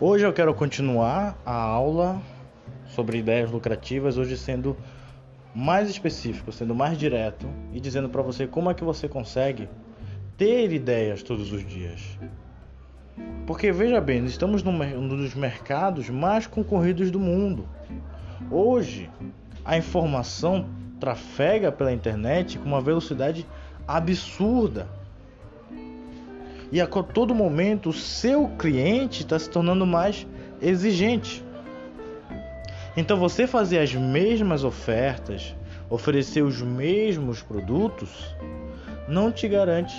Hoje 0.00 0.24
eu 0.24 0.32
quero 0.32 0.54
continuar 0.54 1.36
a 1.44 1.56
aula 1.56 2.22
sobre 2.86 3.18
ideias 3.18 3.50
lucrativas, 3.50 4.16
hoje 4.16 4.36
sendo 4.36 4.76
mais 5.52 5.90
específico, 5.90 6.52
sendo 6.52 6.72
mais 6.72 6.96
direto 6.96 7.48
e 7.72 7.80
dizendo 7.80 8.08
para 8.08 8.22
você 8.22 8.46
como 8.46 8.70
é 8.70 8.74
que 8.74 8.84
você 8.84 9.08
consegue 9.08 9.68
ter 10.36 10.70
ideias 10.70 11.20
todos 11.24 11.50
os 11.50 11.66
dias. 11.66 12.16
Porque 13.44 13.72
veja 13.72 14.00
bem, 14.00 14.24
estamos 14.24 14.62
num 14.62 15.08
dos 15.08 15.34
mercados 15.34 16.08
mais 16.08 16.46
concorridos 16.46 17.10
do 17.10 17.18
mundo. 17.18 17.68
Hoje, 18.52 19.10
a 19.64 19.76
informação 19.76 20.68
trafega 21.00 21.72
pela 21.72 21.92
internet 21.92 22.56
com 22.56 22.66
uma 22.66 22.80
velocidade 22.80 23.44
absurda. 23.84 24.86
E 26.70 26.80
a 26.80 26.86
todo 26.86 27.34
momento 27.34 27.90
o 27.90 27.92
seu 27.92 28.48
cliente 28.58 29.22
está 29.22 29.38
se 29.38 29.48
tornando 29.48 29.86
mais 29.86 30.26
exigente. 30.60 31.44
Então 32.96 33.16
você 33.16 33.46
fazer 33.46 33.78
as 33.78 33.94
mesmas 33.94 34.64
ofertas, 34.64 35.54
oferecer 35.88 36.42
os 36.42 36.60
mesmos 36.60 37.42
produtos, 37.42 38.34
não 39.08 39.30
te 39.32 39.48
garante 39.48 39.94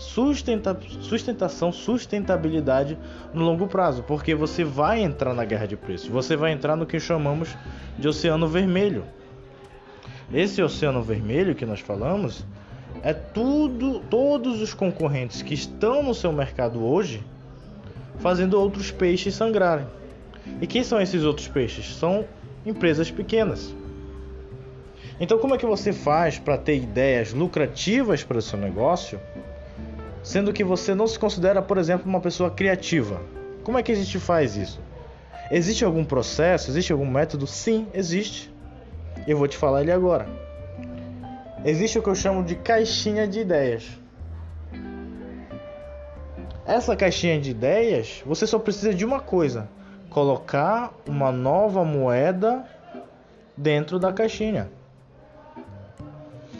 sustenta 0.00 0.74
sustentação, 1.02 1.70
sustentabilidade 1.70 2.98
no 3.34 3.44
longo 3.44 3.66
prazo, 3.66 4.02
porque 4.02 4.34
você 4.34 4.64
vai 4.64 5.02
entrar 5.02 5.34
na 5.34 5.44
guerra 5.44 5.66
de 5.66 5.76
preços, 5.76 6.08
você 6.08 6.36
vai 6.36 6.52
entrar 6.52 6.74
no 6.74 6.86
que 6.86 6.98
chamamos 6.98 7.54
de 7.98 8.08
oceano 8.08 8.48
vermelho. 8.48 9.04
Esse 10.32 10.62
oceano 10.62 11.02
vermelho 11.02 11.54
que 11.54 11.66
nós 11.66 11.80
falamos 11.80 12.46
é 13.02 13.12
tudo, 13.12 14.00
todos 14.00 14.60
os 14.60 14.74
concorrentes 14.74 15.42
que 15.42 15.54
estão 15.54 16.02
no 16.02 16.14
seu 16.14 16.32
mercado 16.32 16.84
hoje 16.84 17.24
fazendo 18.18 18.60
outros 18.60 18.90
peixes 18.90 19.34
sangrarem. 19.34 19.86
E 20.60 20.66
quem 20.66 20.84
são 20.84 21.00
esses 21.00 21.24
outros 21.24 21.48
peixes? 21.48 21.94
São 21.94 22.24
empresas 22.64 23.10
pequenas. 23.10 23.74
Então, 25.18 25.38
como 25.38 25.54
é 25.54 25.58
que 25.58 25.66
você 25.66 25.92
faz 25.92 26.38
para 26.38 26.56
ter 26.56 26.76
ideias 26.76 27.32
lucrativas 27.32 28.22
para 28.22 28.38
o 28.38 28.42
seu 28.42 28.58
negócio, 28.58 29.20
sendo 30.22 30.52
que 30.52 30.64
você 30.64 30.94
não 30.94 31.06
se 31.06 31.18
considera, 31.18 31.60
por 31.60 31.78
exemplo, 31.78 32.08
uma 32.08 32.20
pessoa 32.20 32.50
criativa? 32.50 33.20
Como 33.62 33.78
é 33.78 33.82
que 33.82 33.92
a 33.92 33.94
gente 33.94 34.18
faz 34.18 34.56
isso? 34.56 34.80
Existe 35.50 35.84
algum 35.84 36.04
processo? 36.04 36.70
Existe 36.70 36.92
algum 36.92 37.08
método? 37.10 37.46
Sim, 37.46 37.86
existe. 37.92 38.50
Eu 39.26 39.36
vou 39.36 39.48
te 39.48 39.56
falar 39.56 39.82
ele 39.82 39.92
agora. 39.92 40.26
Existe 41.64 41.98
o 41.98 42.02
que 42.02 42.08
eu 42.08 42.14
chamo 42.14 42.42
de 42.42 42.54
caixinha 42.54 43.28
de 43.28 43.40
ideias. 43.40 43.86
Essa 46.64 46.96
caixinha 46.96 47.38
de 47.38 47.50
ideias, 47.50 48.22
você 48.24 48.46
só 48.46 48.58
precisa 48.58 48.94
de 48.94 49.04
uma 49.04 49.20
coisa: 49.20 49.68
colocar 50.08 50.94
uma 51.06 51.30
nova 51.30 51.84
moeda 51.84 52.64
dentro 53.56 53.98
da 53.98 54.10
caixinha. 54.10 54.70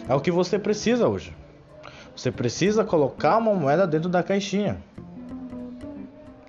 É 0.07 0.15
o 0.15 0.21
que 0.21 0.31
você 0.31 0.59
precisa 0.59 1.09
hoje. 1.09 1.35
Você 2.15 2.31
precisa 2.31 2.85
colocar 2.85 3.39
uma 3.39 3.55
moeda 3.55 3.87
dentro 3.87 4.11
da 4.11 4.23
caixinha. 4.23 4.83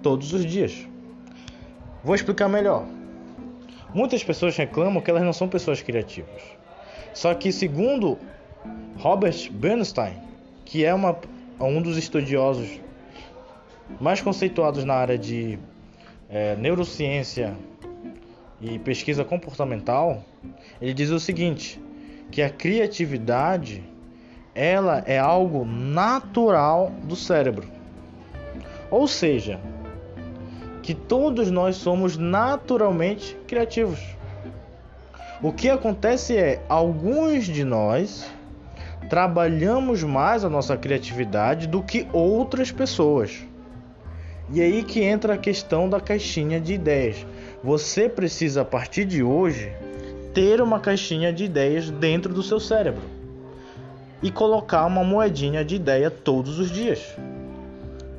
Todos 0.03 0.33
os 0.33 0.45
dias. 0.45 0.85
Vou 2.03 2.15
explicar 2.15 2.49
melhor. 2.49 2.85
Muitas 3.93 4.23
pessoas 4.23 4.57
reclamam 4.57 5.01
que 5.01 5.09
elas 5.09 5.23
não 5.23 5.31
são 5.31 5.47
pessoas 5.47 5.81
criativas. 5.81 6.41
Só 7.13 7.33
que, 7.33 7.51
segundo 7.51 8.17
Robert 9.01 9.51
Bernstein, 9.51 10.13
que 10.63 10.85
é 10.85 10.93
uma, 10.93 11.17
um 11.59 11.81
dos 11.81 11.97
estudiosos 11.97 12.79
mais 13.99 14.21
conceituados 14.21 14.85
na 14.85 14.93
área 14.93 15.17
de 15.17 15.57
é, 16.29 16.55
neurociência 16.55 17.57
e 18.61 18.77
pesquisa 18.77 19.25
comportamental, 19.25 20.23
ele 20.79 20.93
diz 20.93 21.09
o 21.09 21.19
seguinte, 21.19 21.81
que 22.29 22.43
a 22.43 22.49
criatividade 22.51 23.83
ela 24.53 25.03
é 25.07 25.17
algo 25.17 25.65
natural 25.65 26.91
do 27.03 27.15
cérebro. 27.15 27.67
Ou 28.91 29.07
seja, 29.07 29.59
que 30.83 30.93
todos 30.93 31.49
nós 31.49 31.75
somos 31.75 32.17
naturalmente 32.17 33.35
criativos. 33.47 33.99
O 35.41 35.51
que 35.51 35.69
acontece 35.69 36.37
é, 36.37 36.63
alguns 36.69 37.45
de 37.45 37.63
nós 37.63 38.29
trabalhamos 39.09 40.03
mais 40.03 40.43
a 40.43 40.49
nossa 40.49 40.77
criatividade 40.77 41.67
do 41.67 41.81
que 41.81 42.07
outras 42.13 42.71
pessoas. 42.71 43.43
E 44.53 44.61
aí 44.61 44.83
que 44.83 45.01
entra 45.01 45.35
a 45.35 45.37
questão 45.37 45.89
da 45.89 45.99
caixinha 45.99 46.59
de 46.59 46.73
ideias. 46.73 47.25
Você 47.63 48.09
precisa 48.09 48.61
a 48.61 48.65
partir 48.65 49.05
de 49.05 49.23
hoje 49.23 49.71
ter 50.33 50.61
uma 50.61 50.79
caixinha 50.79 51.31
de 51.31 51.45
ideias 51.45 51.89
dentro 51.89 52.33
do 52.33 52.43
seu 52.43 52.59
cérebro 52.59 53.03
e 54.21 54.31
colocar 54.31 54.85
uma 54.85 55.03
moedinha 55.03 55.63
de 55.63 55.75
ideia 55.75 56.11
todos 56.11 56.59
os 56.59 56.69
dias. 56.71 57.15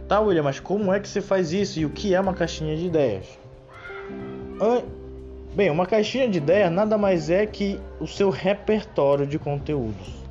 Tá, 0.09 0.20
William, 0.20 0.43
mas 0.43 0.60
como 0.60 0.93
é 0.93 1.00
que 1.00 1.09
você 1.09 1.20
faz 1.20 1.53
isso 1.53 1.81
e 1.81 1.87
o 1.87 1.91
que 1.91 2.14
é 2.14 2.20
uma 2.20 2.34
caixinha 2.34 2.76
de 2.76 2.87
ideias? 2.87 3.26
Bem, 5.54 5.69
uma 5.69 5.84
caixinha 5.84 6.26
de 6.28 6.38
ideias 6.38 6.72
nada 6.72 6.97
mais 6.97 7.28
é 7.28 7.44
que 7.44 7.78
o 8.00 8.06
seu 8.06 8.31
repertório 8.31 9.26
de 9.26 9.38
conteúdos. 9.38 10.22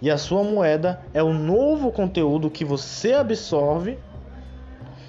E 0.00 0.10
a 0.10 0.18
sua 0.18 0.42
moeda 0.44 1.00
é 1.14 1.22
o 1.22 1.32
novo 1.32 1.90
conteúdo 1.90 2.50
que 2.50 2.64
você 2.64 3.12
absorve 3.12 3.98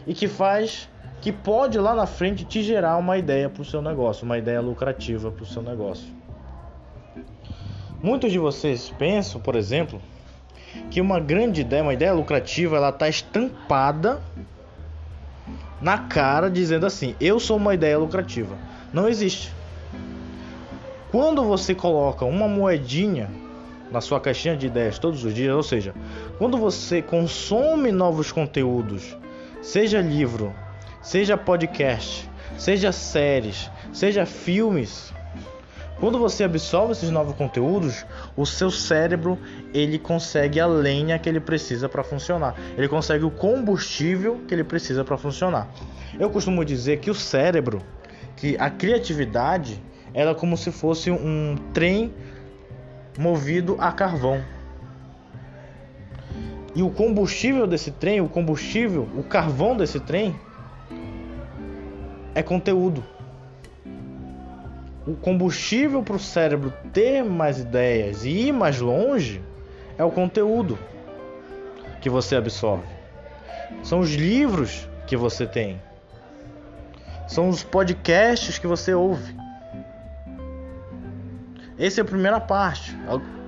e 0.05 0.13
que 0.13 0.27
faz 0.27 0.89
que 1.19 1.31
pode 1.31 1.77
lá 1.79 1.95
na 1.95 2.05
frente 2.05 2.45
te 2.45 2.61
gerar 2.61 2.97
uma 2.97 3.17
ideia 3.17 3.49
para 3.49 3.61
o 3.61 3.65
seu 3.65 3.81
negócio, 3.81 4.23
uma 4.23 4.37
ideia 4.37 4.61
lucrativa 4.61 5.31
para 5.31 5.43
o 5.43 5.45
seu 5.45 5.61
negócio. 5.61 6.07
Muitos 8.01 8.31
de 8.31 8.37
vocês 8.37 8.93
pensam, 8.97 9.41
por 9.41 9.55
exemplo, 9.55 9.99
que 10.91 11.01
uma 11.01 11.19
grande 11.19 11.61
ideia, 11.61 11.81
uma 11.81 11.93
ideia 11.93 12.13
lucrativa, 12.13 12.77
ela 12.77 12.89
está 12.89 13.09
estampada 13.09 14.21
na 15.81 15.97
cara 15.97 16.49
dizendo 16.49 16.85
assim: 16.85 17.15
eu 17.19 17.39
sou 17.39 17.57
uma 17.57 17.73
ideia 17.73 17.97
lucrativa. 17.97 18.55
Não 18.93 19.07
existe. 19.07 19.51
Quando 21.11 21.43
você 21.43 21.73
coloca 21.73 22.25
uma 22.25 22.47
moedinha 22.47 23.29
na 23.91 24.01
sua 24.01 24.19
caixinha 24.19 24.55
de 24.55 24.67
ideias 24.67 24.99
todos 24.99 25.23
os 25.23 25.33
dias, 25.33 25.55
ou 25.55 25.63
seja, 25.63 25.93
quando 26.37 26.57
você 26.57 27.01
consome 27.01 27.91
novos 27.91 28.31
conteúdos 28.31 29.15
seja 29.61 29.99
livro, 29.99 30.53
seja 31.01 31.35
podcast, 31.35 32.29
seja 32.57 32.91
séries, 32.91 33.69
seja 33.91 34.25
filmes. 34.25 35.13
Quando 35.99 36.19
você 36.19 36.43
absorve 36.43 36.91
esses 36.91 37.09
novos 37.09 37.35
conteúdos, 37.35 38.05
o 38.35 38.45
seu 38.45 38.69
cérebro 38.69 39.37
ele 39.73 39.97
consegue 39.97 40.59
a 40.59 40.67
lenha 40.67 41.17
que 41.17 41.27
ele 41.27 41.39
precisa 41.39 41.89
para 41.89 42.03
funcionar. 42.03 42.55
Ele 42.77 42.87
consegue 42.87 43.25
o 43.25 43.31
combustível 43.31 44.39
que 44.47 44.53
ele 44.53 44.63
precisa 44.63 45.03
para 45.03 45.17
funcionar. 45.17 45.67
Eu 46.19 46.29
costumo 46.29 46.63
dizer 46.63 46.99
que 46.99 47.09
o 47.09 47.15
cérebro, 47.15 47.81
que 48.35 48.55
a 48.59 48.69
criatividade, 48.69 49.81
era 50.13 50.31
é 50.31 50.33
como 50.33 50.55
se 50.55 50.71
fosse 50.71 51.11
um 51.11 51.55
trem 51.73 52.13
movido 53.17 53.75
a 53.79 53.91
carvão. 53.91 54.43
E 56.75 56.83
o 56.83 56.91
combustível 56.91 57.65
desse 57.65 57.89
trem, 57.89 58.21
o 58.21 58.29
combustível, 58.29 59.07
o 59.17 59.23
carvão 59.23 59.75
desse 59.75 59.99
trem 59.99 60.35
é 62.35 62.43
conteúdo. 62.43 63.03
O 65.07 65.15
combustível 65.15 66.03
para 66.03 66.17
o 66.17 66.19
cérebro 66.19 66.71
ter 66.93 67.23
mais 67.23 67.59
ideias 67.59 68.25
e 68.25 68.47
ir 68.47 68.51
mais 68.51 68.79
longe 68.79 69.41
é 69.97 70.03
o 70.03 70.11
conteúdo 70.11 70.77
que 71.99 72.09
você 72.09 72.35
absorve. 72.35 72.85
São 73.83 73.99
os 73.99 74.13
livros 74.13 74.87
que 75.07 75.17
você 75.17 75.47
tem. 75.47 75.81
São 77.27 77.49
os 77.49 77.63
podcasts 77.63 78.59
que 78.59 78.67
você 78.67 78.93
ouve. 78.93 79.35
Essa 81.79 82.01
é 82.01 82.03
a 82.03 82.05
primeira 82.05 82.39
parte. 82.39 82.97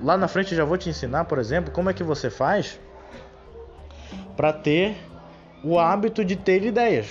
Lá 0.02 0.16
na 0.16 0.28
frente 0.28 0.52
eu 0.52 0.56
já 0.56 0.64
vou 0.64 0.78
te 0.78 0.88
ensinar, 0.88 1.24
por 1.24 1.38
exemplo, 1.38 1.72
como 1.72 1.90
é 1.90 1.92
que 1.92 2.04
você 2.04 2.30
faz 2.30 2.78
para 4.36 4.52
ter 4.52 4.96
o 5.62 5.78
hábito 5.78 6.24
de 6.24 6.36
ter 6.36 6.64
ideias. 6.64 7.08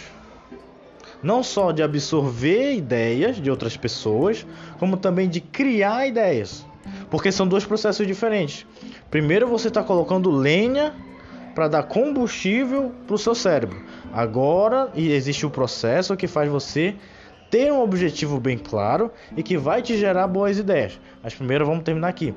Não 1.22 1.44
só 1.44 1.72
de 1.72 1.84
absorver 1.84 2.74
ideias 2.74 3.36
de 3.36 3.52
outras 3.52 3.76
pessoas, 3.76 4.46
como 4.80 4.96
também 4.96 5.28
de 5.28 5.42
criar 5.42 6.08
ideias. 6.08 6.66
Porque 7.12 7.32
são 7.32 7.46
dois 7.46 7.66
processos 7.66 8.08
diferentes. 8.08 8.66
Primeiro 9.12 9.48
você 9.48 9.68
está 9.68 9.84
colocando 9.84 10.32
lenha 10.32 10.94
para 11.54 11.68
dar 11.68 11.84
combustível 11.84 12.94
para 13.06 13.16
o 13.16 13.18
seu 13.18 13.36
cérebro. 13.36 13.84
Agora 14.14 14.90
existe 14.96 15.46
o 15.46 15.50
processo 15.50 16.16
que 16.16 16.28
faz 16.28 16.50
você 16.50 16.96
ter 17.50 17.72
um 17.72 17.82
objetivo 17.82 18.40
bem 18.40 18.58
claro 18.58 19.12
e 19.36 19.44
que 19.44 19.58
vai 19.58 19.82
te 19.82 19.98
gerar 19.98 20.28
boas 20.28 20.58
ideias. 20.58 21.00
Mas 21.24 21.34
primeiro 21.34 21.66
vamos 21.66 21.84
terminar 21.84 22.08
aqui. 22.08 22.34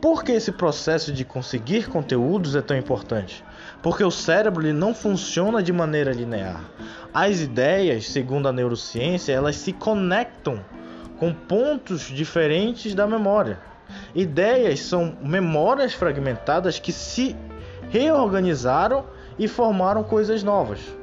Por 0.00 0.22
que 0.22 0.32
esse 0.32 0.52
processo 0.52 1.12
de 1.12 1.24
conseguir 1.24 1.88
conteúdos 1.88 2.54
é 2.54 2.62
tão 2.62 2.76
importante? 2.76 3.44
Porque 3.82 4.04
o 4.04 4.10
cérebro 4.10 4.62
ele 4.62 4.72
não 4.72 4.94
funciona 4.94 5.62
de 5.62 5.72
maneira 5.72 6.12
linear. 6.12 6.70
As 7.12 7.40
ideias, 7.40 8.08
segundo 8.08 8.48
a 8.48 8.52
neurociência, 8.52 9.32
elas 9.32 9.56
se 9.56 9.72
conectam 9.72 10.64
com 11.18 11.32
pontos 11.32 12.02
diferentes 12.02 12.94
da 12.94 13.06
memória. 13.06 13.58
Ideias 14.14 14.80
são 14.80 15.16
memórias 15.20 15.94
fragmentadas 15.94 16.78
que 16.78 16.92
se 16.92 17.34
reorganizaram 17.90 19.04
e 19.38 19.48
formaram 19.48 20.04
coisas 20.04 20.42
novas. 20.44 20.97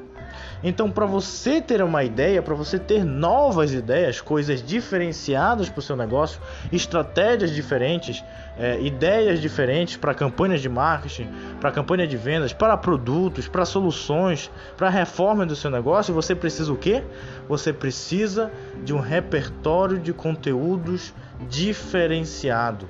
Então, 0.67 0.89
para 0.89 1.05
você 1.05 1.61
ter 1.61 1.83
uma 1.83 2.03
ideia, 2.03 2.41
para 2.41 2.55
você 2.55 2.79
ter 2.79 3.05
novas 3.05 3.71
ideias, 3.71 4.19
coisas 4.19 4.63
diferenciadas 4.63 5.69
para 5.69 5.77
o 5.77 5.81
seu 5.81 5.95
negócio, 5.95 6.41
estratégias 6.71 7.51
diferentes, 7.51 8.23
é, 8.57 8.81
ideias 8.81 9.39
diferentes 9.39 9.95
para 9.95 10.11
campanhas 10.15 10.61
de 10.61 10.67
marketing, 10.67 11.29
para 11.61 11.71
campanha 11.71 12.07
de 12.07 12.17
vendas, 12.17 12.51
para 12.51 12.75
produtos, 12.75 13.47
para 13.47 13.63
soluções, 13.63 14.49
para 14.75 14.89
reforma 14.89 15.45
do 15.45 15.55
seu 15.55 15.69
negócio, 15.69 16.11
você 16.11 16.33
precisa 16.33 16.73
o 16.73 16.75
quê? 16.75 17.03
Você 17.47 17.71
precisa 17.71 18.51
de 18.83 18.91
um 18.91 18.99
repertório 18.99 19.99
de 19.99 20.13
conteúdos 20.13 21.13
diferenciado, 21.47 22.89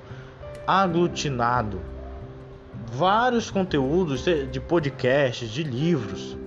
aglutinado. 0.66 1.81
Vários 2.94 3.51
conteúdos 3.51 4.24
de 4.24 4.62
podcasts, 4.62 5.50
de 5.50 5.62
livros 5.62 6.38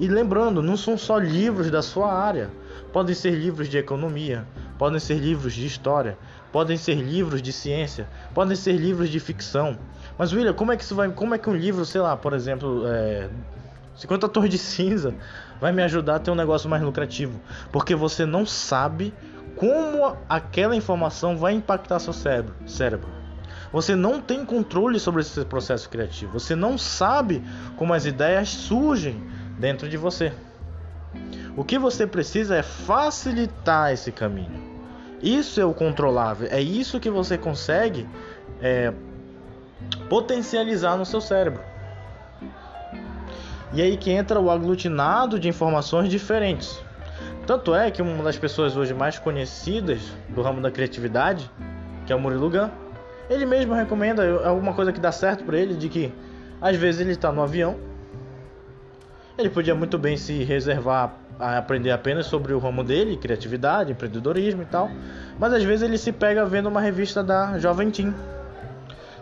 e 0.00 0.08
lembrando, 0.08 0.62
não 0.62 0.78
são 0.78 0.96
só 0.96 1.18
livros 1.18 1.70
da 1.70 1.82
sua 1.82 2.10
área. 2.10 2.50
Podem 2.90 3.14
ser 3.14 3.32
livros 3.32 3.68
de 3.68 3.76
economia, 3.76 4.46
podem 4.78 4.98
ser 4.98 5.18
livros 5.18 5.52
de 5.52 5.66
história, 5.66 6.16
podem 6.50 6.78
ser 6.78 6.94
livros 6.94 7.42
de 7.42 7.52
ciência, 7.52 8.08
podem 8.34 8.56
ser 8.56 8.72
livros 8.72 9.10
de 9.10 9.20
ficção. 9.20 9.78
Mas 10.16 10.32
William, 10.32 10.54
como 10.54 10.72
é 10.72 10.76
que 10.76 10.82
isso 10.82 10.94
vai, 10.94 11.10
como 11.10 11.34
é 11.34 11.38
que 11.38 11.50
um 11.50 11.54
livro, 11.54 11.84
sei 11.84 12.00
lá, 12.00 12.16
por 12.16 12.32
exemplo, 12.32 12.82
é, 12.86 13.28
50 13.94 14.26
tons 14.30 14.48
de 14.48 14.56
cinza 14.56 15.14
vai 15.60 15.70
me 15.70 15.82
ajudar 15.82 16.16
a 16.16 16.18
ter 16.18 16.30
um 16.30 16.34
negócio 16.34 16.68
mais 16.68 16.82
lucrativo? 16.82 17.38
Porque 17.70 17.94
você 17.94 18.24
não 18.24 18.46
sabe 18.46 19.12
como 19.54 20.16
aquela 20.26 20.74
informação 20.74 21.36
vai 21.36 21.52
impactar 21.52 21.98
seu 21.98 22.14
cérebro. 22.14 22.54
cérebro. 22.66 23.20
Você 23.70 23.94
não 23.94 24.20
tem 24.20 24.44
controle 24.44 24.98
sobre 24.98 25.20
esse 25.20 25.44
processo 25.44 25.88
criativo. 25.88 26.32
Você 26.32 26.56
não 26.56 26.76
sabe 26.76 27.44
como 27.76 27.92
as 27.92 28.04
ideias 28.04 28.48
surgem 28.48 29.22
dentro 29.60 29.88
de 29.88 29.96
você. 29.96 30.32
O 31.56 31.62
que 31.62 31.78
você 31.78 32.06
precisa 32.06 32.56
é 32.56 32.62
facilitar 32.62 33.92
esse 33.92 34.10
caminho. 34.10 34.70
Isso 35.22 35.60
é 35.60 35.64
o 35.64 35.74
controlável, 35.74 36.48
é 36.50 36.60
isso 36.60 36.98
que 36.98 37.10
você 37.10 37.36
consegue 37.36 38.08
é, 38.62 38.92
potencializar 40.08 40.96
no 40.96 41.04
seu 41.04 41.20
cérebro. 41.20 41.60
E 43.72 43.82
aí 43.82 43.96
que 43.98 44.10
entra 44.10 44.40
o 44.40 44.50
aglutinado 44.50 45.38
de 45.38 45.48
informações 45.48 46.08
diferentes. 46.08 46.82
Tanto 47.46 47.74
é 47.74 47.90
que 47.90 48.00
uma 48.00 48.24
das 48.24 48.38
pessoas 48.38 48.76
hoje 48.76 48.94
mais 48.94 49.18
conhecidas 49.18 50.00
do 50.28 50.40
ramo 50.40 50.60
da 50.62 50.70
criatividade, 50.70 51.50
que 52.06 52.12
é 52.12 52.16
o 52.16 52.20
Murilo 52.20 52.48
Gun, 52.48 52.70
ele 53.28 53.44
mesmo 53.44 53.74
recomenda 53.74 54.48
alguma 54.48 54.72
coisa 54.72 54.92
que 54.92 54.98
dá 54.98 55.12
certo 55.12 55.44
para 55.44 55.58
ele, 55.58 55.74
de 55.74 55.88
que 55.88 56.12
às 56.60 56.76
vezes 56.76 57.00
ele 57.02 57.12
está 57.12 57.30
no 57.30 57.42
avião 57.42 57.89
ele 59.40 59.50
podia 59.50 59.74
muito 59.74 59.98
bem 59.98 60.16
se 60.16 60.44
reservar 60.44 61.14
a 61.38 61.58
aprender 61.58 61.90
apenas 61.90 62.26
sobre 62.26 62.52
o 62.52 62.58
ramo 62.58 62.84
dele, 62.84 63.16
criatividade, 63.16 63.92
empreendedorismo 63.92 64.62
e 64.62 64.66
tal. 64.66 64.90
Mas 65.38 65.52
às 65.52 65.64
vezes 65.64 65.82
ele 65.82 65.96
se 65.96 66.12
pega 66.12 66.44
vendo 66.44 66.68
uma 66.68 66.80
revista 66.80 67.22
da 67.22 67.58
Jovem. 67.58 67.90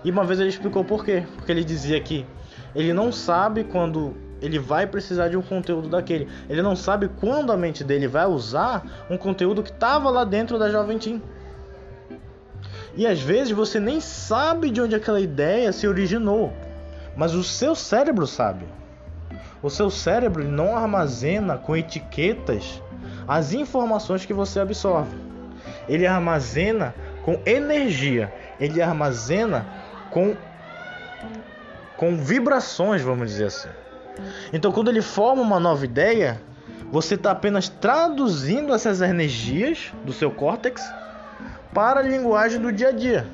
E 0.05 0.11
uma 0.11 0.25
vez 0.25 0.41
ele 0.41 0.49
explicou 0.49 0.85
por 0.85 1.05
quê. 1.05 1.25
Porque 1.37 1.53
ele 1.53 1.65
dizia 1.65 2.00
que 2.00 2.26
ele 2.75 2.93
não 2.93 3.12
sabe 3.12 3.65
quando 3.65 4.15
ele 4.41 4.59
vai 4.59 4.87
precisar 4.87 5.29
de 5.29 5.37
um 5.37 5.43
conteúdo 5.43 5.88
daquele. 5.88 6.29
Ele 6.49 6.62
não 6.62 6.76
sabe 6.76 7.09
quando 7.20 7.53
a 7.53 7.56
mente 7.56 7.85
dele 7.85 8.09
vai 8.09 8.26
usar 8.26 9.06
um 9.09 9.17
conteúdo 9.17 9.62
que 9.62 9.70
estava 9.70 10.11
lá 10.11 10.25
dentro 10.25 10.59
da 10.59 10.70
Jovem. 10.70 11.23
E 12.97 13.06
às 13.06 13.20
vezes 13.20 13.53
você 13.53 13.79
nem 13.79 14.00
sabe 14.00 14.70
de 14.70 14.81
onde 14.81 14.94
aquela 14.94 15.20
ideia 15.20 15.73
se 15.73 15.87
originou, 15.87 16.53
mas 17.17 17.35
o 17.35 17.44
seu 17.44 17.75
cérebro 17.75 18.26
sabe. 18.26 18.67
O 19.62 19.69
seu 19.69 19.90
cérebro 19.90 20.44
não 20.44 20.76
armazena 20.76 21.56
com 21.58 21.76
etiquetas 21.76 22.82
as 23.26 23.52
informações 23.52 24.25
que 24.25 24.32
você 24.32 24.60
absorve. 24.60 25.16
Ele 25.88 26.06
armazena 26.06 26.94
com 27.25 27.40
energia, 27.44 28.32
ele 28.58 28.81
armazena 28.81 29.66
com 30.10 30.37
com 31.96 32.16
vibrações, 32.16 33.02
vamos 33.02 33.28
dizer 33.28 33.46
assim. 33.46 33.69
Então, 34.52 34.70
quando 34.70 34.88
ele 34.88 35.02
forma 35.02 35.43
uma 35.43 35.58
nova 35.58 35.84
ideia, 35.84 36.40
você 36.93 37.16
está 37.16 37.32
apenas 37.32 37.69
traduzindo 37.69 38.72
essas 38.72 39.00
energias 39.00 39.93
do 40.05 40.12
seu 40.12 40.31
córtex 40.31 40.81
para 41.75 42.00
a 42.00 42.02
linguagem 42.02 42.60
do 42.60 42.72
dia 42.72 42.88
a 42.88 42.93
dia. 42.93 43.26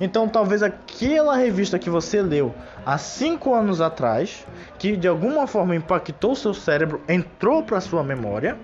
Então, 0.00 0.28
talvez 0.28 0.62
aquela 0.62 1.36
revista 1.36 1.78
que 1.78 1.88
você 1.88 2.20
leu 2.20 2.54
há 2.84 2.98
cinco 2.98 3.54
anos 3.54 3.80
atrás, 3.80 4.46
que 4.78 4.96
de 4.96 5.06
alguma 5.06 5.46
forma 5.46 5.76
impactou 5.76 6.34
seu 6.34 6.52
cérebro, 6.52 7.00
entrou 7.08 7.62
para 7.62 7.80
sua 7.80 8.02
memória. 8.02 8.56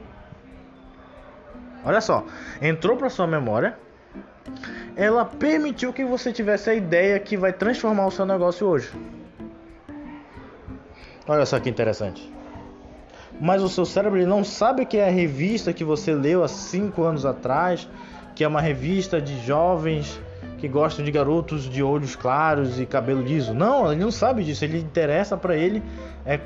Olha 1.84 2.00
só, 2.00 2.24
entrou 2.60 2.96
para 2.96 3.08
sua 3.08 3.26
memória. 3.26 3.78
Ela 4.96 5.24
permitiu 5.24 5.92
que 5.92 6.04
você 6.04 6.32
tivesse 6.32 6.68
a 6.68 6.74
ideia 6.74 7.18
que 7.18 7.36
vai 7.36 7.52
transformar 7.52 8.06
o 8.06 8.10
seu 8.10 8.26
negócio 8.26 8.66
hoje. 8.66 8.90
Olha 11.26 11.46
só 11.46 11.60
que 11.60 11.70
interessante. 11.70 12.32
Mas 13.40 13.62
o 13.62 13.68
seu 13.68 13.86
cérebro 13.86 14.18
ele 14.18 14.26
não 14.26 14.44
sabe 14.44 14.84
que 14.84 14.98
é 14.98 15.08
a 15.08 15.10
revista 15.10 15.72
que 15.72 15.84
você 15.84 16.12
leu 16.12 16.42
há 16.42 16.48
cinco 16.48 17.04
anos 17.04 17.24
atrás, 17.24 17.88
que 18.34 18.42
é 18.42 18.48
uma 18.48 18.60
revista 18.60 19.20
de 19.20 19.40
jovens 19.46 20.20
que 20.60 20.68
gostam 20.68 21.04
de 21.04 21.10
garotos 21.10 21.64
de 21.64 21.82
olhos 21.82 22.14
claros 22.14 22.78
e 22.78 22.84
cabelo 22.84 23.22
liso. 23.22 23.54
Não, 23.54 23.90
ele 23.90 24.00
não 24.00 24.10
sabe 24.10 24.44
disso. 24.44 24.64
Ele 24.64 24.78
interessa 24.78 25.36
para 25.36 25.56
ele 25.56 25.82
é 26.26 26.38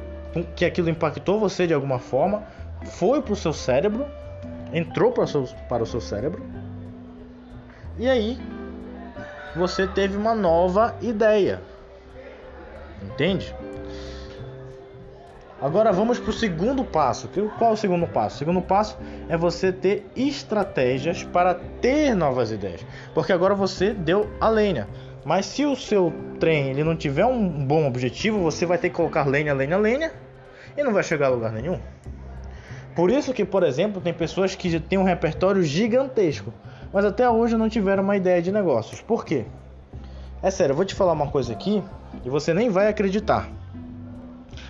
que 0.56 0.64
aquilo 0.64 0.88
impactou 0.88 1.38
você 1.38 1.66
de 1.66 1.74
alguma 1.74 1.98
forma, 1.98 2.42
foi 2.84 3.20
para 3.20 3.32
o 3.32 3.36
seu 3.36 3.52
cérebro, 3.52 4.06
entrou 4.72 5.12
para 5.12 5.24
para 5.68 5.82
o 5.82 5.86
seu 5.86 6.00
cérebro, 6.00 6.44
e 7.96 8.08
aí 8.08 8.38
você 9.54 9.86
teve 9.86 10.16
uma 10.16 10.34
nova 10.34 10.96
ideia. 11.00 11.60
Entende? 13.02 13.54
Agora 15.64 15.90
vamos 15.92 16.18
para 16.18 16.28
o 16.28 16.32
segundo 16.34 16.84
passo. 16.84 17.26
Qual 17.56 17.70
é 17.70 17.72
o 17.72 17.76
segundo 17.76 18.06
passo? 18.06 18.36
O 18.36 18.38
segundo 18.38 18.60
passo 18.60 18.98
é 19.30 19.34
você 19.34 19.72
ter 19.72 20.06
estratégias 20.14 21.24
para 21.24 21.54
ter 21.54 22.14
novas 22.14 22.52
ideias. 22.52 22.84
Porque 23.14 23.32
agora 23.32 23.54
você 23.54 23.94
deu 23.94 24.28
a 24.38 24.50
lenha. 24.50 24.86
Mas 25.24 25.46
se 25.46 25.64
o 25.64 25.74
seu 25.74 26.12
trem 26.38 26.68
ele 26.68 26.84
não 26.84 26.94
tiver 26.94 27.24
um 27.24 27.64
bom 27.64 27.86
objetivo, 27.86 28.40
você 28.40 28.66
vai 28.66 28.76
ter 28.76 28.90
que 28.90 28.94
colocar 28.94 29.26
lenha, 29.26 29.54
lenha, 29.54 29.78
lenha 29.78 30.12
e 30.76 30.84
não 30.84 30.92
vai 30.92 31.02
chegar 31.02 31.28
a 31.28 31.30
lugar 31.30 31.50
nenhum. 31.50 31.80
Por 32.94 33.10
isso 33.10 33.32
que, 33.32 33.42
por 33.42 33.62
exemplo, 33.62 34.02
tem 34.02 34.12
pessoas 34.12 34.54
que 34.54 34.78
têm 34.78 34.98
um 34.98 35.02
repertório 35.02 35.62
gigantesco, 35.62 36.52
mas 36.92 37.06
até 37.06 37.26
hoje 37.30 37.56
não 37.56 37.70
tiveram 37.70 38.02
uma 38.02 38.18
ideia 38.18 38.42
de 38.42 38.52
negócios. 38.52 39.00
Por 39.00 39.24
quê? 39.24 39.46
É 40.42 40.50
sério, 40.50 40.72
eu 40.72 40.76
vou 40.76 40.84
te 40.84 40.94
falar 40.94 41.14
uma 41.14 41.30
coisa 41.30 41.54
aqui 41.54 41.82
e 42.22 42.28
você 42.28 42.52
nem 42.52 42.68
vai 42.68 42.86
acreditar 42.86 43.63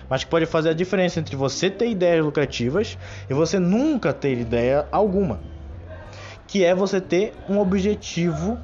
mas 0.09 0.23
que 0.23 0.29
pode 0.29 0.45
fazer 0.45 0.69
a 0.69 0.73
diferença 0.73 1.19
entre 1.19 1.35
você 1.35 1.69
ter 1.69 1.89
ideias 1.89 2.23
lucrativas 2.23 2.97
e 3.29 3.33
você 3.33 3.59
nunca 3.59 4.13
ter 4.13 4.37
ideia 4.37 4.87
alguma. 4.91 5.39
Que 6.47 6.63
é 6.63 6.75
você 6.75 7.01
ter 7.01 7.33
um 7.49 7.59
objetivo 7.59 8.57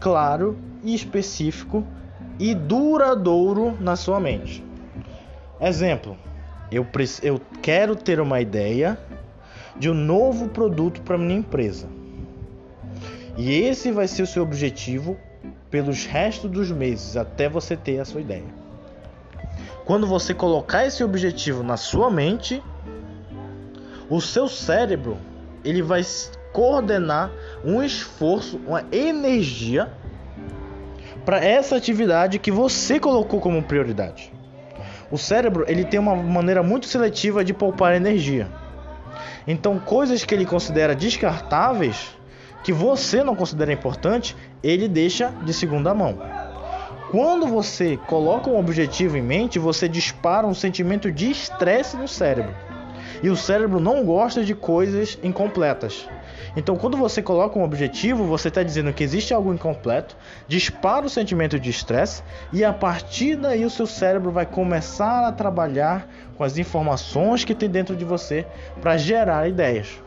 claro 0.00 0.58
e 0.82 0.94
específico 0.94 1.86
e 2.38 2.54
duradouro 2.54 3.76
na 3.80 3.96
sua 3.96 4.18
mente. 4.18 4.64
Exemplo, 5.60 6.18
eu, 6.70 6.86
eu 7.22 7.40
quero 7.62 7.94
ter 7.94 8.20
uma 8.20 8.40
ideia 8.40 8.98
de 9.76 9.88
um 9.88 9.94
novo 9.94 10.48
produto 10.48 11.00
para 11.02 11.16
minha 11.16 11.38
empresa. 11.38 11.88
E 13.36 13.52
esse 13.52 13.90
vai 13.90 14.06
ser 14.06 14.22
o 14.22 14.26
seu 14.26 14.42
objetivo 14.42 15.16
pelos 15.70 16.06
restos 16.06 16.50
dos 16.50 16.70
meses 16.70 17.16
até 17.16 17.48
você 17.48 17.76
ter 17.76 17.98
a 17.98 18.04
sua 18.04 18.20
ideia. 18.20 18.63
Quando 19.84 20.06
você 20.06 20.32
colocar 20.32 20.86
esse 20.86 21.04
objetivo 21.04 21.62
na 21.62 21.76
sua 21.76 22.10
mente, 22.10 22.62
o 24.08 24.20
seu 24.20 24.48
cérebro 24.48 25.18
ele 25.62 25.82
vai 25.82 26.02
coordenar 26.52 27.30
um 27.64 27.82
esforço, 27.82 28.60
uma 28.66 28.84
energia 28.90 29.92
para 31.24 31.44
essa 31.44 31.76
atividade 31.76 32.38
que 32.38 32.50
você 32.50 32.98
colocou 33.00 33.40
como 33.40 33.62
prioridade. 33.62 34.32
O 35.10 35.18
cérebro 35.18 35.64
ele 35.68 35.84
tem 35.84 36.00
uma 36.00 36.16
maneira 36.16 36.62
muito 36.62 36.86
seletiva 36.86 37.44
de 37.44 37.52
poupar 37.52 37.94
energia. 37.94 38.48
Então, 39.46 39.78
coisas 39.78 40.24
que 40.24 40.34
ele 40.34 40.46
considera 40.46 40.94
descartáveis, 40.94 42.16
que 42.62 42.72
você 42.72 43.22
não 43.22 43.36
considera 43.36 43.72
importante, 43.72 44.34
ele 44.62 44.88
deixa 44.88 45.30
de 45.42 45.52
segunda 45.52 45.94
mão. 45.94 46.18
Quando 47.14 47.46
você 47.46 47.96
coloca 47.96 48.50
um 48.50 48.58
objetivo 48.58 49.16
em 49.16 49.22
mente, 49.22 49.56
você 49.56 49.88
dispara 49.88 50.48
um 50.48 50.52
sentimento 50.52 51.12
de 51.12 51.30
estresse 51.30 51.96
no 51.96 52.08
cérebro. 52.08 52.52
E 53.22 53.30
o 53.30 53.36
cérebro 53.36 53.78
não 53.78 54.04
gosta 54.04 54.42
de 54.42 54.52
coisas 54.52 55.16
incompletas. 55.22 56.08
Então, 56.56 56.74
quando 56.74 56.96
você 56.96 57.22
coloca 57.22 57.56
um 57.56 57.62
objetivo, 57.62 58.24
você 58.24 58.48
está 58.48 58.64
dizendo 58.64 58.92
que 58.92 59.04
existe 59.04 59.32
algo 59.32 59.54
incompleto, 59.54 60.16
dispara 60.48 61.06
o 61.06 61.08
sentimento 61.08 61.56
de 61.56 61.70
estresse 61.70 62.20
e 62.52 62.64
a 62.64 62.72
partir 62.72 63.36
daí 63.36 63.64
o 63.64 63.70
seu 63.70 63.86
cérebro 63.86 64.32
vai 64.32 64.44
começar 64.44 65.28
a 65.28 65.30
trabalhar 65.30 66.08
com 66.36 66.42
as 66.42 66.58
informações 66.58 67.44
que 67.44 67.54
tem 67.54 67.70
dentro 67.70 67.94
de 67.94 68.04
você 68.04 68.44
para 68.80 68.96
gerar 68.96 69.48
ideias. 69.48 70.02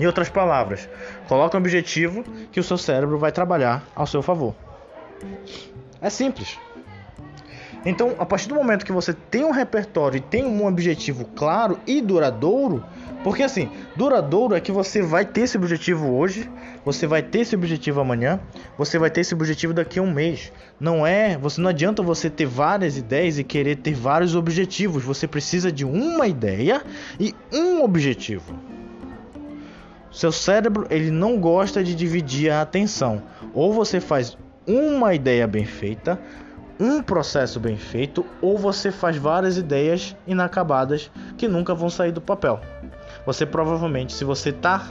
Em 0.00 0.06
outras 0.06 0.28
palavras, 0.28 0.88
coloque 1.28 1.56
um 1.56 1.60
objetivo 1.60 2.24
que 2.50 2.58
o 2.58 2.64
seu 2.64 2.76
cérebro 2.76 3.16
vai 3.16 3.30
trabalhar 3.30 3.84
ao 3.94 4.08
seu 4.08 4.22
favor. 4.22 4.56
É 6.04 6.10
simples. 6.10 6.58
Então, 7.82 8.14
a 8.18 8.26
partir 8.26 8.46
do 8.46 8.54
momento 8.54 8.84
que 8.84 8.92
você 8.92 9.14
tem 9.14 9.42
um 9.42 9.50
repertório 9.50 10.18
e 10.18 10.20
tem 10.20 10.44
um 10.44 10.66
objetivo 10.66 11.24
claro 11.34 11.80
e 11.86 12.02
duradouro, 12.02 12.84
porque 13.22 13.42
assim, 13.42 13.70
duradouro 13.96 14.54
é 14.54 14.60
que 14.60 14.70
você 14.70 15.00
vai 15.00 15.24
ter 15.24 15.42
esse 15.42 15.56
objetivo 15.56 16.14
hoje, 16.14 16.50
você 16.84 17.06
vai 17.06 17.22
ter 17.22 17.40
esse 17.40 17.54
objetivo 17.54 18.00
amanhã, 18.00 18.38
você 18.76 18.98
vai 18.98 19.08
ter 19.10 19.22
esse 19.22 19.32
objetivo 19.32 19.72
daqui 19.72 19.98
a 19.98 20.02
um 20.02 20.12
mês. 20.12 20.52
Não 20.78 21.06
é, 21.06 21.38
você 21.38 21.58
não 21.58 21.70
adianta 21.70 22.02
você 22.02 22.28
ter 22.28 22.46
várias 22.46 22.98
ideias 22.98 23.38
e 23.38 23.44
querer 23.44 23.76
ter 23.76 23.94
vários 23.94 24.36
objetivos. 24.36 25.04
Você 25.04 25.26
precisa 25.26 25.72
de 25.72 25.86
uma 25.86 26.26
ideia 26.26 26.82
e 27.18 27.34
um 27.50 27.82
objetivo. 27.82 28.58
Seu 30.10 30.30
cérebro, 30.30 30.86
ele 30.90 31.10
não 31.10 31.38
gosta 31.38 31.82
de 31.82 31.94
dividir 31.94 32.50
a 32.50 32.60
atenção. 32.60 33.22
Ou 33.54 33.72
você 33.72 34.00
faz 34.00 34.36
uma 34.66 35.14
ideia 35.14 35.46
bem 35.46 35.64
feita, 35.64 36.18
um 36.78 37.02
processo 37.02 37.60
bem 37.60 37.76
feito, 37.76 38.24
ou 38.40 38.58
você 38.58 38.90
faz 38.90 39.16
várias 39.16 39.56
ideias 39.56 40.16
inacabadas 40.26 41.10
que 41.36 41.46
nunca 41.46 41.74
vão 41.74 41.88
sair 41.88 42.12
do 42.12 42.20
papel. 42.20 42.60
Você 43.26 43.46
provavelmente, 43.46 44.12
se 44.12 44.24
você 44.24 44.50
está 44.50 44.88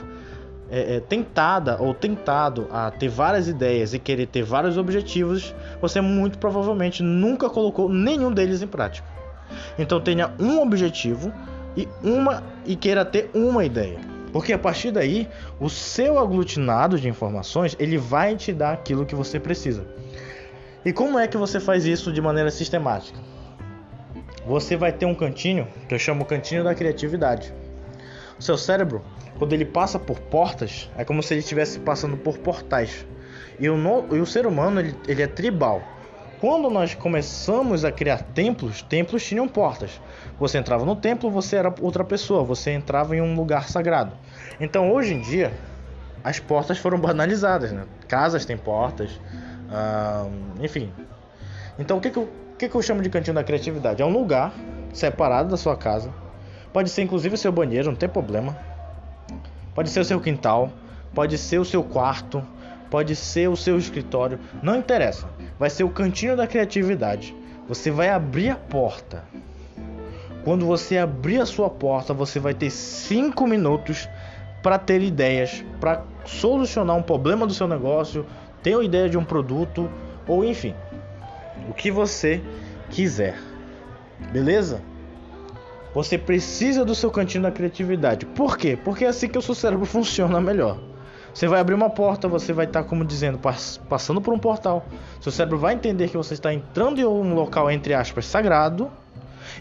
é, 0.70 0.96
é, 0.96 1.00
tentada 1.00 1.76
ou 1.80 1.92
tentado 1.92 2.66
a 2.70 2.90
ter 2.90 3.08
várias 3.08 3.48
ideias 3.48 3.92
e 3.92 3.98
querer 3.98 4.26
ter 4.26 4.42
vários 4.42 4.78
objetivos, 4.78 5.54
você 5.80 6.00
muito 6.00 6.38
provavelmente 6.38 7.02
nunca 7.02 7.50
colocou 7.50 7.88
nenhum 7.88 8.32
deles 8.32 8.62
em 8.62 8.66
prática. 8.66 9.06
Então 9.78 10.00
tenha 10.00 10.32
um 10.38 10.60
objetivo 10.60 11.32
e 11.76 11.88
uma 12.02 12.42
e 12.64 12.76
queira 12.76 13.04
ter 13.04 13.30
uma 13.34 13.64
ideia. 13.64 14.13
Porque 14.34 14.52
a 14.52 14.58
partir 14.58 14.90
daí, 14.90 15.28
o 15.60 15.70
seu 15.70 16.18
aglutinado 16.18 16.98
de 16.98 17.08
informações, 17.08 17.76
ele 17.78 17.96
vai 17.96 18.34
te 18.34 18.52
dar 18.52 18.72
aquilo 18.72 19.06
que 19.06 19.14
você 19.14 19.38
precisa. 19.38 19.86
E 20.84 20.92
como 20.92 21.20
é 21.20 21.28
que 21.28 21.36
você 21.36 21.60
faz 21.60 21.84
isso 21.84 22.12
de 22.12 22.20
maneira 22.20 22.50
sistemática? 22.50 23.16
Você 24.44 24.76
vai 24.76 24.90
ter 24.90 25.06
um 25.06 25.14
cantinho, 25.14 25.68
que 25.88 25.94
eu 25.94 26.00
chamo 26.00 26.24
cantinho 26.24 26.64
da 26.64 26.74
criatividade. 26.74 27.54
O 28.36 28.42
seu 28.42 28.58
cérebro, 28.58 29.04
quando 29.38 29.52
ele 29.52 29.64
passa 29.64 30.00
por 30.00 30.18
portas, 30.18 30.90
é 30.98 31.04
como 31.04 31.22
se 31.22 31.32
ele 31.32 31.38
estivesse 31.38 31.78
passando 31.78 32.16
por 32.16 32.36
portais. 32.38 33.06
E 33.60 33.68
o, 33.68 33.76
no, 33.76 34.16
e 34.16 34.18
o 34.18 34.26
ser 34.26 34.48
humano, 34.48 34.80
ele, 34.80 34.96
ele 35.06 35.22
é 35.22 35.28
tribal. 35.28 35.80
Quando 36.40 36.68
nós 36.70 36.94
começamos 36.94 37.84
a 37.84 37.92
criar 37.92 38.22
templos, 38.22 38.82
templos 38.82 39.24
tinham 39.24 39.48
portas. 39.48 40.00
Você 40.38 40.58
entrava 40.58 40.84
no 40.84 40.96
templo, 40.96 41.30
você 41.30 41.56
era 41.56 41.74
outra 41.80 42.04
pessoa, 42.04 42.44
você 42.44 42.72
entrava 42.72 43.16
em 43.16 43.20
um 43.20 43.34
lugar 43.34 43.68
sagrado. 43.68 44.12
Então, 44.60 44.92
hoje 44.92 45.14
em 45.14 45.20
dia, 45.20 45.52
as 46.22 46.38
portas 46.38 46.78
foram 46.78 46.98
banalizadas, 46.98 47.72
né? 47.72 47.84
Casas 48.08 48.44
têm 48.44 48.56
portas, 48.56 49.20
enfim. 50.60 50.92
Então, 51.78 51.98
o 51.98 52.00
que 52.00 52.10
que, 52.10 52.18
eu, 52.18 52.22
o 52.22 52.56
que, 52.56 52.68
que 52.68 52.74
eu 52.74 52.82
chamo 52.82 53.02
de 53.02 53.08
cantinho 53.10 53.34
da 53.34 53.44
criatividade? 53.44 54.02
É 54.02 54.04
um 54.04 54.12
lugar 54.12 54.52
separado 54.92 55.48
da 55.48 55.56
sua 55.56 55.76
casa, 55.76 56.12
Pode 56.74 56.90
ser 56.90 57.02
inclusive 57.02 57.36
o 57.36 57.38
seu 57.38 57.52
banheiro, 57.52 57.88
não 57.88 57.94
tem 57.94 58.08
problema. 58.08 58.58
Pode 59.76 59.90
ser 59.90 60.00
o 60.00 60.04
seu 60.04 60.20
quintal, 60.20 60.72
pode 61.14 61.38
ser 61.38 61.60
o 61.60 61.64
seu 61.64 61.84
quarto, 61.84 62.44
pode 62.90 63.14
ser 63.14 63.48
o 63.48 63.54
seu 63.54 63.78
escritório, 63.78 64.40
não 64.60 64.74
interessa. 64.74 65.28
Vai 65.58 65.70
ser 65.70 65.84
o 65.84 65.90
cantinho 65.90 66.36
da 66.36 66.46
criatividade. 66.46 67.34
Você 67.68 67.90
vai 67.90 68.08
abrir 68.08 68.50
a 68.50 68.56
porta. 68.56 69.24
Quando 70.44 70.66
você 70.66 70.98
abrir 70.98 71.40
a 71.40 71.46
sua 71.46 71.70
porta, 71.70 72.12
você 72.12 72.38
vai 72.38 72.52
ter 72.52 72.70
5 72.70 73.46
minutos 73.46 74.08
para 74.62 74.78
ter 74.78 75.00
ideias, 75.02 75.64
para 75.80 76.04
solucionar 76.24 76.96
um 76.96 77.02
problema 77.02 77.46
do 77.46 77.54
seu 77.54 77.66
negócio, 77.66 78.26
ter 78.62 78.74
uma 78.74 78.84
ideia 78.84 79.08
de 79.08 79.16
um 79.16 79.24
produto 79.24 79.90
ou 80.26 80.44
enfim, 80.44 80.74
o 81.68 81.74
que 81.74 81.90
você 81.90 82.42
quiser. 82.90 83.38
Beleza? 84.32 84.82
Você 85.94 86.18
precisa 86.18 86.84
do 86.84 86.94
seu 86.94 87.10
cantinho 87.10 87.44
da 87.44 87.52
criatividade. 87.52 88.26
Por 88.26 88.58
quê? 88.58 88.76
Porque 88.82 89.04
é 89.04 89.08
assim 89.08 89.28
que 89.28 89.38
o 89.38 89.42
seu 89.42 89.54
cérebro 89.54 89.86
funciona 89.86 90.40
melhor. 90.40 90.78
Você 91.34 91.48
vai 91.48 91.58
abrir 91.58 91.74
uma 91.74 91.90
porta, 91.90 92.28
você 92.28 92.52
vai 92.52 92.64
estar, 92.64 92.84
como 92.84 93.04
dizendo, 93.04 93.40
passando 93.88 94.20
por 94.20 94.32
um 94.32 94.38
portal. 94.38 94.86
Seu 95.20 95.32
cérebro 95.32 95.58
vai 95.58 95.74
entender 95.74 96.08
que 96.08 96.16
você 96.16 96.34
está 96.34 96.54
entrando 96.54 97.00
em 97.00 97.04
um 97.04 97.34
local, 97.34 97.68
entre 97.68 97.92
aspas, 97.92 98.24
sagrado. 98.24 98.88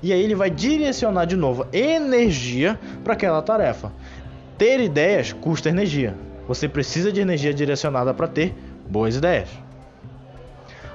E 0.01 0.13
aí 0.13 0.21
ele 0.21 0.35
vai 0.35 0.51
direcionar 0.51 1.25
de 1.25 1.35
novo 1.35 1.65
energia 1.73 2.79
para 3.03 3.13
aquela 3.13 3.41
tarefa. 3.41 3.91
Ter 4.55 4.79
ideias 4.79 5.33
custa 5.33 5.69
energia. 5.69 6.15
Você 6.47 6.69
precisa 6.69 7.11
de 7.11 7.19
energia 7.19 7.53
direcionada 7.53 8.13
para 8.13 8.27
ter 8.27 8.53
boas 8.87 9.15
ideias. 9.15 9.62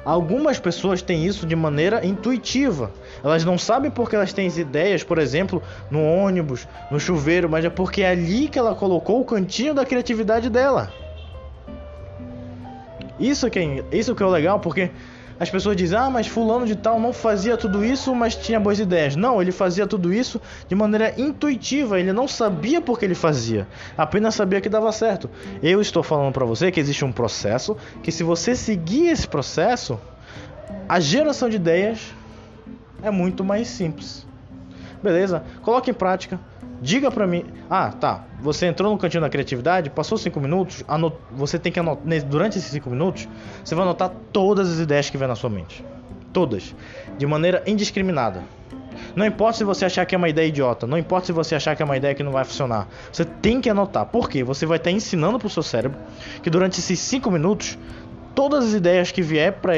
Algumas 0.09 0.59
pessoas 0.59 1.03
têm 1.03 1.27
isso 1.27 1.45
de 1.47 1.55
maneira 1.55 2.03
intuitiva. 2.07 2.91
Elas 3.23 3.45
não 3.45 3.59
sabem 3.59 3.91
porque 3.91 4.17
elas 4.17 4.33
têm 4.33 4.49
ideias, 4.49 5.05
por 5.05 5.19
exemplo, 5.19 5.63
no 5.91 6.03
ônibus, 6.03 6.67
no 6.91 6.99
chuveiro, 6.99 7.47
mas 7.47 7.63
é 7.63 7.69
porque 7.69 8.01
é 8.01 8.13
ali 8.13 8.49
que 8.49 8.59
ela 8.59 8.75
colocou 8.75 9.21
o 9.21 9.25
cantinho 9.27 9.75
da 9.75 9.85
criatividade 9.85 10.49
dela. 10.49 10.91
Isso 13.21 13.51
que 13.51 13.59
é, 13.59 13.85
isso 13.93 14.15
que 14.15 14.23
é 14.23 14.27
legal, 14.27 14.59
porque 14.61 14.91
as 15.39 15.51
pessoas 15.51 15.77
dizem: 15.77 15.99
"Ah, 15.99 16.11
mas 16.11 16.27
fulano 16.27 16.67
de 16.67 16.77
tal 16.77 16.99
não 17.01 17.13
fazia 17.13 17.57
tudo 17.57 17.85
isso, 17.85 18.15
mas 18.15 18.35
tinha 18.35 18.59
boas 18.59 18.79
ideias". 18.79 19.17
Não, 19.17 19.41
ele 19.41 19.53
fazia 19.53 19.87
tudo 19.87 20.13
isso 20.13 20.41
de 20.69 20.75
maneira 20.75 21.15
intuitiva, 21.21 21.99
ele 21.99 22.13
não 22.13 22.27
sabia 22.27 22.81
porque 22.81 23.05
ele 23.05 23.15
fazia, 23.15 23.67
apenas 23.97 24.35
sabia 24.35 24.61
que 24.61 24.69
dava 24.69 24.91
certo. 24.93 25.31
Eu 25.63 25.81
estou 25.81 26.03
falando 26.03 26.33
para 26.33 26.45
você 26.45 26.71
que 26.71 26.81
existe 26.81 27.05
um 27.05 27.13
processo 27.13 27.77
que 28.03 28.11
se 28.11 28.23
você 28.23 28.55
seguir 28.55 29.09
esse 29.09 29.27
processo, 29.27 29.99
a 30.89 31.01
geração 31.01 31.49
de 31.49 31.57
ideias 31.57 32.15
é 33.03 33.11
muito 33.11 33.45
mais 33.45 33.69
simples. 33.69 34.27
Beleza? 35.03 35.45
Coloque 35.63 35.91
em 35.91 35.95
prática. 35.95 36.41
Diga 36.81 37.11
pra 37.11 37.27
mim. 37.27 37.45
Ah, 37.69 37.91
tá. 37.91 38.25
Você 38.41 38.67
entrou 38.67 38.93
no 38.93 38.99
cantinho 38.99 39.21
da 39.21 39.29
criatividade, 39.29 39.91
passou 39.91 40.17
5 40.17 40.41
minutos. 40.41 40.85
Anot... 40.87 41.17
Você 41.33 41.59
tem 41.59 41.73
que 41.73 41.81
anotar. 41.81 42.05
Durante 42.25 42.59
esses 42.59 42.71
5 42.71 42.89
minutos, 42.91 43.29
você 43.65 43.75
vai 43.75 43.85
anotar 43.85 44.13
todas 44.33 44.71
as 44.71 44.79
ideias 44.79 45.11
que 45.11 45.19
vem 45.19 45.27
na 45.27 45.35
sua 45.35 45.51
mente. 45.51 45.85
Todas. 46.33 46.75
De 47.17 47.27
maneira 47.27 47.63
indiscriminada. 47.67 48.43
Não 49.15 49.25
importa 49.25 49.59
se 49.59 49.65
você 49.65 49.85
achar 49.85 50.05
que 50.07 50.15
é 50.15 50.19
uma 50.19 50.29
ideia 50.29 50.49
idiota, 50.49 50.87
não 50.87 50.99
importa 50.99 51.27
se 51.27 51.33
você 51.33 51.55
achar 51.55 51.75
que 51.77 51.83
é 51.83 51.85
uma 51.85 51.97
ideia 51.97 52.15
que 52.15 52.23
não 52.23 52.33
vai 52.33 52.45
funcionar. 52.45 52.89
Você 53.13 53.25
tem 53.25 53.61
que 53.61 53.71
anotar. 53.71 54.07
Por 54.07 54.29
quê? 54.29 54.43
Você 54.43 54.67
vai 54.67 54.77
estar 54.77 54.91
ensinando 54.91 55.39
pro 55.39 55.49
seu 55.49 55.63
cérebro 55.63 55.99
que 56.43 56.51
durante 56.51 56.79
esses 56.79 56.99
5 56.99 57.31
minutos, 57.31 57.79
todas 58.35 58.65
as 58.67 58.75
ideias 58.75 59.11
que 59.11 59.23
vier 59.23 59.53
para 59.53 59.75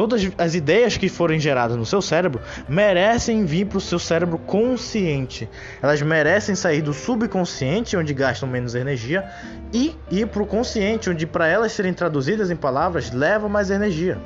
Todas 0.00 0.30
as 0.38 0.54
ideias 0.54 0.96
que 0.96 1.10
forem 1.10 1.38
geradas 1.38 1.76
no 1.76 1.84
seu 1.84 2.00
cérebro 2.00 2.40
merecem 2.66 3.44
vir 3.44 3.66
para 3.66 3.76
o 3.76 3.80
seu 3.82 3.98
cérebro 3.98 4.38
consciente. 4.38 5.46
Elas 5.82 6.00
merecem 6.00 6.54
sair 6.54 6.80
do 6.80 6.94
subconsciente, 6.94 7.98
onde 7.98 8.14
gastam 8.14 8.48
menos 8.48 8.74
energia, 8.74 9.30
e 9.74 9.94
ir 10.10 10.26
para 10.28 10.42
o 10.42 10.46
consciente, 10.46 11.10
onde 11.10 11.26
para 11.26 11.46
elas 11.46 11.72
serem 11.72 11.92
traduzidas 11.92 12.50
em 12.50 12.56
palavras 12.56 13.12
leva 13.12 13.46
mais 13.46 13.70
energia. 13.70 14.16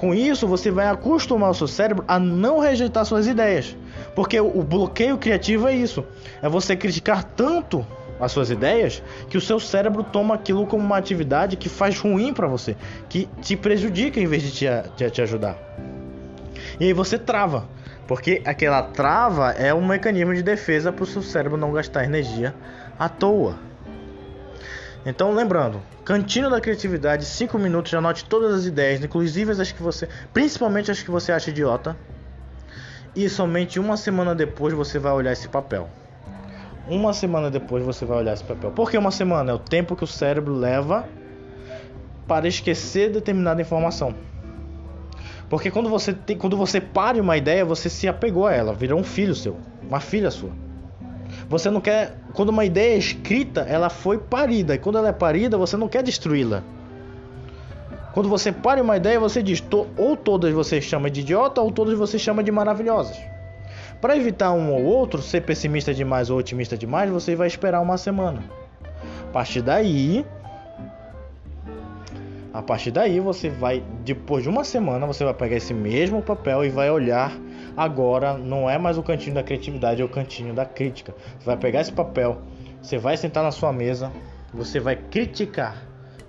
Com 0.00 0.12
isso, 0.12 0.44
você 0.44 0.72
vai 0.72 0.88
acostumar 0.88 1.50
o 1.50 1.54
seu 1.54 1.68
cérebro 1.68 2.04
a 2.08 2.18
não 2.18 2.58
rejeitar 2.58 3.06
suas 3.06 3.28
ideias. 3.28 3.76
Porque 4.12 4.40
o 4.40 4.64
bloqueio 4.64 5.18
criativo 5.18 5.68
é 5.68 5.76
isso: 5.76 6.04
é 6.42 6.48
você 6.48 6.74
criticar 6.74 7.22
tanto 7.22 7.86
as 8.20 8.32
suas 8.32 8.50
ideias, 8.50 9.02
que 9.28 9.36
o 9.36 9.40
seu 9.40 9.60
cérebro 9.60 10.02
toma 10.02 10.34
aquilo 10.34 10.66
como 10.66 10.84
uma 10.84 10.96
atividade 10.96 11.56
que 11.56 11.68
faz 11.68 11.98
ruim 11.98 12.32
para 12.32 12.46
você, 12.46 12.76
que 13.08 13.28
te 13.40 13.56
prejudica 13.56 14.20
em 14.20 14.26
vez 14.26 14.42
de 14.42 14.52
te, 14.52 14.66
te, 14.96 15.10
te 15.10 15.22
ajudar. 15.22 15.56
E 16.80 16.84
aí 16.84 16.92
você 16.92 17.18
trava, 17.18 17.68
porque 18.06 18.42
aquela 18.44 18.82
trava 18.82 19.50
é 19.52 19.72
um 19.74 19.86
mecanismo 19.86 20.34
de 20.34 20.42
defesa 20.42 20.92
para 20.92 21.02
o 21.02 21.06
seu 21.06 21.22
cérebro 21.22 21.56
não 21.56 21.72
gastar 21.72 22.04
energia 22.04 22.54
à 22.98 23.08
toa. 23.08 23.58
Então, 25.06 25.32
lembrando, 25.32 25.80
cantinho 26.04 26.50
da 26.50 26.60
criatividade, 26.60 27.24
5 27.24 27.58
minutos, 27.58 27.94
anote 27.94 28.24
todas 28.24 28.52
as 28.52 28.66
ideias, 28.66 29.02
inclusive 29.02 29.52
as 29.52 29.72
que 29.72 29.82
você, 29.82 30.08
principalmente 30.32 30.90
as 30.90 31.02
que 31.02 31.10
você 31.10 31.32
acha 31.32 31.50
idiota. 31.50 31.96
E 33.14 33.28
somente 33.28 33.80
uma 33.80 33.96
semana 33.96 34.34
depois 34.34 34.74
você 34.74 34.98
vai 34.98 35.12
olhar 35.12 35.32
esse 35.32 35.48
papel. 35.48 35.88
Uma 36.88 37.12
semana 37.12 37.50
depois 37.50 37.84
você 37.84 38.04
vai 38.04 38.18
olhar 38.18 38.32
esse 38.32 38.44
papel. 38.44 38.70
Por 38.70 38.90
que 38.90 38.96
uma 38.96 39.10
semana? 39.10 39.50
É 39.52 39.54
o 39.54 39.58
tempo 39.58 39.94
que 39.94 40.04
o 40.04 40.06
cérebro 40.06 40.54
leva 40.54 41.06
para 42.26 42.48
esquecer 42.48 43.10
determinada 43.10 43.60
informação. 43.60 44.14
Porque 45.50 45.70
quando 45.70 45.88
você 45.88 46.12
tem, 46.12 46.36
quando 46.36 46.56
você 46.56 46.80
para 46.80 47.20
uma 47.20 47.36
ideia, 47.36 47.64
você 47.64 47.88
se 47.88 48.06
apegou 48.08 48.46
a 48.46 48.54
ela, 48.54 48.72
virou 48.72 49.00
um 49.00 49.04
filho 49.04 49.34
seu, 49.34 49.56
uma 49.82 50.00
filha 50.00 50.30
sua. 50.30 50.50
Você 51.48 51.70
não 51.70 51.80
quer, 51.80 52.16
quando 52.34 52.50
uma 52.50 52.64
ideia 52.64 52.94
é 52.94 52.98
escrita, 52.98 53.62
ela 53.62 53.88
foi 53.88 54.18
parida, 54.18 54.74
e 54.74 54.78
quando 54.78 54.98
ela 54.98 55.08
é 55.08 55.12
parida, 55.12 55.56
você 55.56 55.76
não 55.76 55.88
quer 55.88 56.02
destruí-la. 56.02 56.62
Quando 58.12 58.28
você 58.28 58.52
para 58.52 58.82
uma 58.82 58.96
ideia, 58.96 59.18
você 59.18 59.42
diz, 59.42 59.62
ou 59.96 60.16
todas 60.16 60.52
você 60.52 60.80
chama 60.80 61.10
de 61.10 61.20
idiota, 61.20 61.60
ou 61.60 61.70
todas 61.70 61.96
você 61.96 62.18
chama 62.18 62.42
de 62.42 62.50
maravilhosas. 62.50 63.18
Para 64.00 64.16
evitar 64.16 64.52
um 64.52 64.72
ou 64.72 64.84
outro 64.84 65.20
ser 65.20 65.40
pessimista 65.40 65.92
demais 65.92 66.30
ou 66.30 66.38
otimista 66.38 66.76
demais, 66.76 67.10
você 67.10 67.34
vai 67.34 67.48
esperar 67.48 67.80
uma 67.80 67.98
semana. 67.98 68.44
A 69.28 69.32
partir 69.32 69.60
daí, 69.60 70.24
a 72.52 72.62
partir 72.62 72.92
daí 72.92 73.18
você 73.18 73.48
vai, 73.48 73.82
depois 74.04 74.44
de 74.44 74.48
uma 74.48 74.62
semana, 74.62 75.06
você 75.06 75.24
vai 75.24 75.34
pegar 75.34 75.56
esse 75.56 75.74
mesmo 75.74 76.22
papel 76.22 76.64
e 76.64 76.68
vai 76.68 76.90
olhar. 76.90 77.32
Agora 77.76 78.38
não 78.38 78.70
é 78.70 78.78
mais 78.78 78.98
o 78.98 79.02
cantinho 79.02 79.34
da 79.34 79.42
criatividade, 79.42 80.00
é 80.00 80.04
o 80.04 80.08
cantinho 80.08 80.54
da 80.54 80.64
crítica. 80.64 81.14
Você 81.38 81.46
vai 81.46 81.56
pegar 81.56 81.80
esse 81.80 81.92
papel, 81.92 82.38
você 82.80 82.98
vai 82.98 83.16
sentar 83.16 83.42
na 83.42 83.50
sua 83.50 83.72
mesa, 83.72 84.12
você 84.54 84.78
vai 84.78 84.94
criticar 84.94 85.76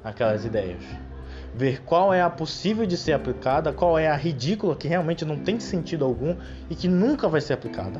aquelas 0.03 0.43
ideias. 0.43 1.09
Ver 1.53 1.82
qual 1.82 2.13
é 2.13 2.22
a 2.22 2.29
possível 2.29 2.86
de 2.86 2.96
ser 2.96 3.13
aplicada, 3.13 3.74
qual 3.74 3.98
é 3.98 4.08
a 4.08 4.15
ridícula 4.15 4.75
que 4.75 4.88
realmente 4.88 5.25
não 5.25 5.38
tem 5.38 5.60
sentido 5.60 6.06
algum 6.06 6.36
e 6.70 6.75
que 6.75 6.88
nunca 6.88 7.27
vai 7.27 7.41
ser 7.41 7.53
aplicada 7.53 8.00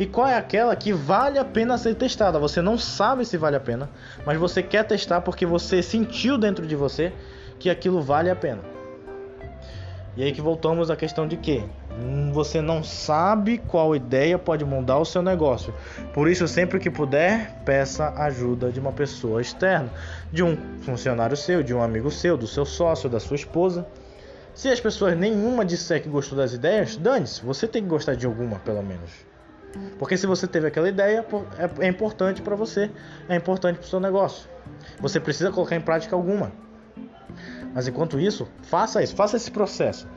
e 0.00 0.06
qual 0.06 0.26
é 0.26 0.34
aquela 0.34 0.74
que 0.74 0.94
vale 0.94 1.38
a 1.38 1.44
pena 1.44 1.76
ser 1.76 1.94
testada. 1.94 2.38
Você 2.38 2.62
não 2.62 2.78
sabe 2.78 3.22
se 3.26 3.36
vale 3.36 3.56
a 3.56 3.60
pena, 3.60 3.90
mas 4.24 4.38
você 4.38 4.62
quer 4.62 4.82
testar 4.84 5.20
porque 5.20 5.44
você 5.44 5.82
sentiu 5.82 6.38
dentro 6.38 6.66
de 6.66 6.74
você 6.74 7.12
que 7.58 7.68
aquilo 7.68 8.00
vale 8.00 8.30
a 8.30 8.34
pena. 8.34 8.62
E 10.16 10.22
aí 10.22 10.32
que 10.32 10.40
voltamos 10.40 10.90
à 10.90 10.96
questão 10.96 11.28
de 11.28 11.36
que 11.36 11.62
você 12.32 12.60
não 12.60 12.82
sabe 12.82 13.58
qual 13.58 13.94
ideia 13.94 14.38
pode 14.38 14.64
mudar 14.64 14.98
o 14.98 15.04
seu 15.04 15.22
negócio. 15.22 15.74
Por 16.14 16.28
isso, 16.28 16.46
sempre 16.46 16.78
que 16.78 16.90
puder, 16.90 17.62
peça 17.64 18.10
ajuda 18.16 18.70
de 18.70 18.78
uma 18.80 18.92
pessoa 18.92 19.40
externa, 19.40 19.90
de 20.32 20.42
um 20.42 20.56
funcionário 20.82 21.36
seu, 21.36 21.62
de 21.62 21.74
um 21.74 21.82
amigo 21.82 22.10
seu, 22.10 22.36
do 22.36 22.46
seu 22.46 22.64
sócio, 22.64 23.08
da 23.08 23.20
sua 23.20 23.36
esposa. 23.36 23.86
Se 24.54 24.68
as 24.68 24.80
pessoas 24.80 25.16
nenhuma 25.16 25.64
disser 25.64 26.02
que 26.02 26.08
gostou 26.08 26.36
das 26.36 26.52
ideias, 26.52 26.96
dane-se, 26.96 27.44
você 27.44 27.66
tem 27.66 27.82
que 27.82 27.88
gostar 27.88 28.14
de 28.14 28.26
alguma, 28.26 28.58
pelo 28.58 28.82
menos. 28.82 29.10
Porque 29.98 30.16
se 30.16 30.26
você 30.26 30.46
teve 30.46 30.66
aquela 30.66 30.88
ideia, 30.88 31.24
é, 31.58 31.86
é 31.86 31.88
importante 31.88 32.42
para 32.42 32.56
você, 32.56 32.90
é 33.28 33.36
importante 33.36 33.78
para 33.78 33.86
o 33.86 33.88
seu 33.88 34.00
negócio. 34.00 34.48
Você 35.00 35.20
precisa 35.20 35.50
colocar 35.50 35.76
em 35.76 35.80
prática 35.80 36.16
alguma. 36.16 36.52
Mas 37.72 37.86
enquanto 37.86 38.18
isso, 38.18 38.48
faça 38.62 39.02
isso, 39.02 39.14
faça 39.14 39.36
esse 39.36 39.50
processo. 39.50 40.08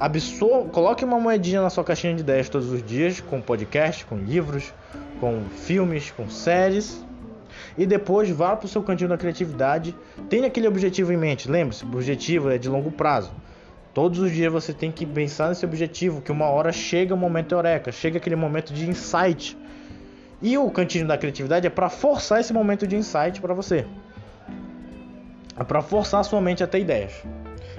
Absor 0.00 0.64
coloque 0.68 1.04
uma 1.04 1.20
moedinha 1.20 1.60
na 1.60 1.68
sua 1.68 1.84
caixinha 1.84 2.14
de 2.14 2.22
ideias 2.22 2.48
todos 2.48 2.72
os 2.72 2.82
dias, 2.82 3.20
com 3.20 3.38
podcast, 3.38 4.06
com 4.06 4.16
livros, 4.16 4.72
com 5.20 5.42
filmes, 5.50 6.10
com 6.10 6.26
séries. 6.30 7.04
E 7.76 7.84
depois 7.84 8.30
vá 8.30 8.56
para 8.56 8.64
o 8.64 8.68
seu 8.68 8.82
cantinho 8.82 9.10
da 9.10 9.18
criatividade. 9.18 9.94
Tenha 10.30 10.46
aquele 10.46 10.66
objetivo 10.66 11.12
em 11.12 11.18
mente. 11.18 11.50
Lembre-se, 11.50 11.84
o 11.84 11.88
objetivo 11.88 12.48
é 12.48 12.56
de 12.56 12.66
longo 12.66 12.90
prazo. 12.90 13.30
Todos 13.92 14.20
os 14.20 14.32
dias 14.32 14.50
você 14.50 14.72
tem 14.72 14.90
que 14.90 15.04
pensar 15.04 15.50
nesse 15.50 15.66
objetivo, 15.66 16.22
que 16.22 16.32
uma 16.32 16.46
hora 16.46 16.72
chega 16.72 17.14
o 17.14 17.18
momento 17.18 17.54
eureka, 17.54 17.92
chega 17.92 18.16
aquele 18.16 18.36
momento 18.36 18.72
de 18.72 18.88
insight. 18.88 19.58
E 20.40 20.56
o 20.56 20.70
cantinho 20.70 21.06
da 21.06 21.18
criatividade 21.18 21.66
é 21.66 21.70
para 21.70 21.90
forçar 21.90 22.40
esse 22.40 22.54
momento 22.54 22.86
de 22.86 22.96
insight 22.96 23.38
para 23.38 23.52
você. 23.52 23.84
É 25.58 25.62
para 25.62 25.82
forçar 25.82 26.20
a 26.20 26.24
sua 26.24 26.40
mente 26.40 26.64
a 26.64 26.66
ter 26.66 26.80
ideias. 26.80 27.22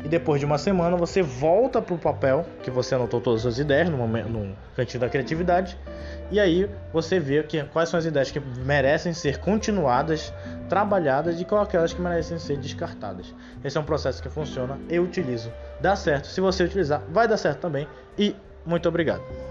E 0.04 0.08
depois 0.08 0.40
de 0.40 0.46
uma 0.46 0.58
semana 0.58 0.98
você 0.98 1.22
volta 1.22 1.82
para 1.82 1.94
o 1.94 1.98
papel 1.98 2.46
que 2.64 2.72
você 2.72 2.96
anotou 2.96 3.22
todas 3.22 3.46
as 3.46 3.60
ideias 3.60 3.90
no, 3.90 3.98
momento, 3.98 4.30
no 4.30 4.56
cantinho 4.76 5.02
da 5.02 5.10
criatividade 5.10 5.78
e 6.32 6.40
aí 6.40 6.70
você 6.94 7.20
vê 7.20 7.44
que, 7.44 7.62
quais 7.66 7.90
são 7.90 8.00
as 8.00 8.06
ideias 8.06 8.32
que 8.32 8.40
merecem 8.40 9.14
ser 9.14 9.38
continuadas, 9.40 10.34
trabalhadas 10.70 11.42
e 11.42 11.46
quais 11.46 11.68
aquelas 11.68 11.94
que 11.94 12.02
merecem 12.02 12.40
ser 12.40 12.58
descartadas. 12.58 13.36
Esse 13.64 13.78
é 13.78 13.82
um 13.82 13.84
processo 13.84 14.24
que 14.24 14.30
funciona, 14.30 14.80
eu 14.90 15.04
utilizo, 15.04 15.52
dá 15.82 15.94
certo. 15.96 16.28
Se 16.28 16.40
você 16.40 16.64
utilizar, 16.64 17.04
vai 17.10 17.28
dar 17.28 17.38
certo 17.38 17.60
também. 17.60 17.86
E 18.18 18.34
muito 18.66 18.88
obrigado. 18.88 19.51